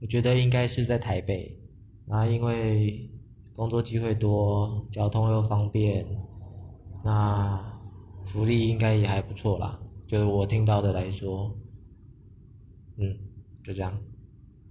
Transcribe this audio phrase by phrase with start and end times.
[0.00, 1.58] 我觉得应该是在台北
[2.06, 3.10] 那因为
[3.54, 6.06] 工作机会多交通又方便
[7.02, 7.80] 那
[8.26, 11.54] 福利应该也还不错啦就是我听到的来说。
[12.96, 13.18] 嗯
[13.62, 14.13] 就这样。